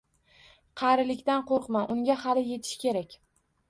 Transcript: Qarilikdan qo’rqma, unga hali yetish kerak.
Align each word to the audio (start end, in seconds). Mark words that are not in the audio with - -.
Qarilikdan 0.83 1.45
qo’rqma, 1.53 1.87
unga 1.99 2.19
hali 2.27 2.49
yetish 2.53 2.77
kerak. 2.87 3.21